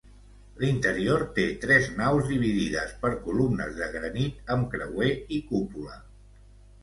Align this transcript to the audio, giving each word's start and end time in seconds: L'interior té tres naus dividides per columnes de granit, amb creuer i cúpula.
L'interior 0.61 1.25
té 1.33 1.43
tres 1.65 1.89
naus 1.99 2.29
dividides 2.31 2.95
per 3.03 3.11
columnes 3.27 3.77
de 3.81 3.89
granit, 3.97 4.39
amb 4.55 4.67
creuer 4.77 5.11
i 5.37 5.41
cúpula. 5.53 6.01